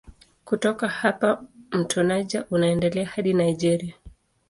[0.45, 3.93] Kutoka hapa mto Niger unaendelea hadi Nigeria.